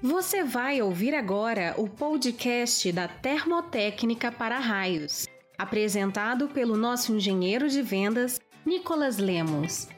[0.00, 5.26] Você vai ouvir agora o podcast da Termotécnica para Raios,
[5.58, 9.88] apresentado pelo nosso engenheiro de vendas, Nicolas Lemos.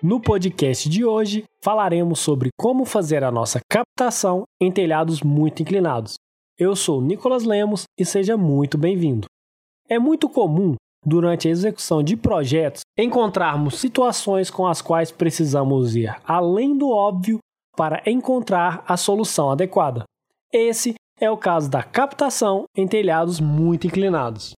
[0.00, 6.14] No podcast de hoje, falaremos sobre como fazer a nossa captação em telhados muito inclinados.
[6.56, 9.26] Eu sou Nicolas Lemos e seja muito bem-vindo.
[9.88, 16.16] É muito comum, durante a execução de projetos, encontrarmos situações com as quais precisamos ir
[16.24, 17.40] além do óbvio
[17.78, 20.02] para encontrar a solução adequada.
[20.52, 24.52] Esse é o caso da captação em telhados muito inclinados.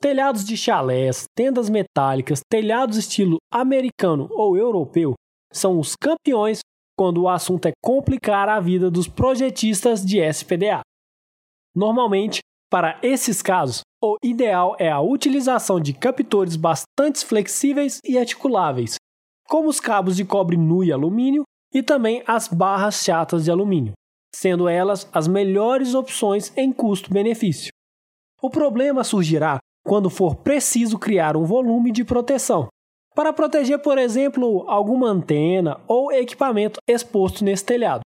[0.00, 5.14] Telhados de chalés, tendas metálicas, telhados estilo americano ou europeu
[5.52, 6.58] são os campeões
[6.98, 10.80] quando o assunto é complicar a vida dos projetistas de SPDA.
[11.72, 18.96] Normalmente, para esses casos, o ideal é a utilização de captores bastante flexíveis e articuláveis,
[19.48, 21.44] como os cabos de cobre nu e alumínio
[21.76, 23.92] e também as barras chatas de alumínio,
[24.34, 27.70] sendo elas as melhores opções em custo-benefício.
[28.40, 32.68] O problema surgirá quando for preciso criar um volume de proteção,
[33.14, 38.00] para proteger, por exemplo, alguma antena ou equipamento exposto nesse telhado.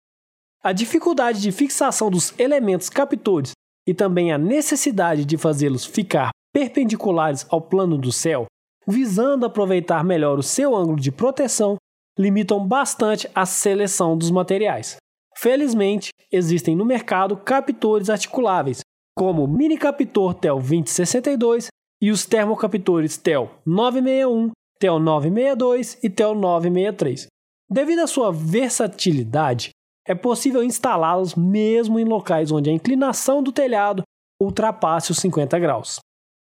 [0.63, 3.51] A dificuldade de fixação dos elementos captores
[3.87, 8.47] e também a necessidade de fazê-los ficar perpendiculares ao plano do céu,
[8.87, 11.77] visando aproveitar melhor o seu ângulo de proteção,
[12.19, 14.97] limitam bastante a seleção dos materiais.
[15.37, 18.81] Felizmente, existem no mercado captores articuláveis,
[19.17, 21.67] como o mini captor TEL 2062
[22.01, 27.27] e os termocaptores TEL 961, TEL 962 e TEL 963.
[27.69, 29.69] Devido à sua versatilidade,
[30.05, 34.03] é possível instalá-los mesmo em locais onde a inclinação do telhado
[34.41, 35.99] ultrapasse os 50 graus.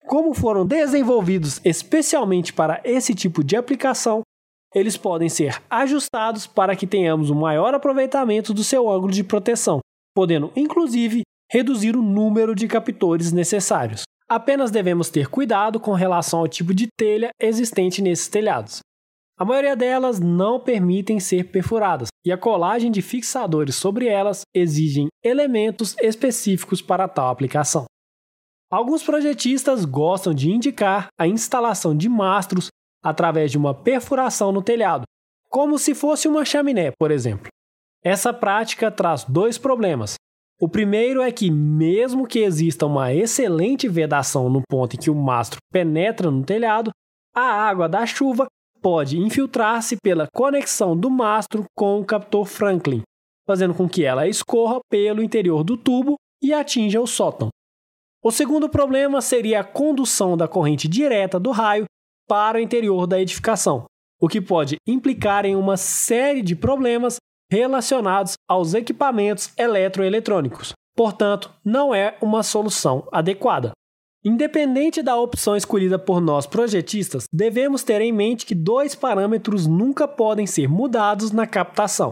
[0.05, 4.21] Como foram desenvolvidos especialmente para esse tipo de aplicação,
[4.73, 9.79] eles podem ser ajustados para que tenhamos um maior aproveitamento do seu ângulo de proteção,
[10.15, 14.03] podendo inclusive reduzir o número de captores necessários.
[14.29, 18.79] Apenas devemos ter cuidado com relação ao tipo de telha existente nesses telhados.
[19.39, 25.07] A maioria delas não permitem ser perfuradas, e a colagem de fixadores sobre elas exigem
[25.23, 27.85] elementos específicos para tal aplicação.
[28.69, 32.67] Alguns projetistas gostam de indicar a instalação de mastros
[33.03, 35.03] através de uma perfuração no telhado,
[35.49, 37.47] como se fosse uma chaminé, por exemplo.
[38.03, 40.15] Essa prática traz dois problemas.
[40.61, 45.15] O primeiro é que, mesmo que exista uma excelente vedação no ponto em que o
[45.15, 46.91] mastro penetra no telhado,
[47.33, 48.47] a água da chuva
[48.81, 53.01] pode infiltrar-se pela conexão do mastro com o captor Franklin,
[53.47, 57.49] fazendo com que ela escorra pelo interior do tubo e atinja o sótão.
[58.23, 61.85] O segundo problema seria a condução da corrente direta do raio
[62.29, 63.85] para o interior da edificação,
[64.21, 67.15] o que pode implicar em uma série de problemas
[67.51, 70.73] relacionados aos equipamentos eletroeletrônicos.
[70.95, 73.71] Portanto, não é uma solução adequada.
[74.23, 80.07] Independente da opção escolhida por nós projetistas, devemos ter em mente que dois parâmetros nunca
[80.07, 82.11] podem ser mudados na captação.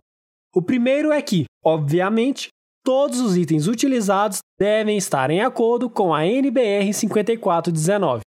[0.56, 2.48] O primeiro é que, obviamente,
[2.84, 8.22] todos os itens utilizados devem estar em acordo com a NBR 5419.